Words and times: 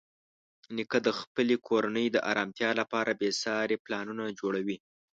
نیکه 0.75 0.99
د 1.05 1.09
خپلې 1.19 1.55
کورنۍ 1.67 2.07
د 2.11 2.17
ارامتیا 2.31 2.69
لپاره 2.79 3.17
بېساري 3.21 3.77
پلانونه 3.85 4.23
جوړوي. 4.39 4.77